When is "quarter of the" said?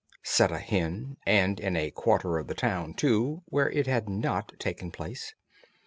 1.91-2.55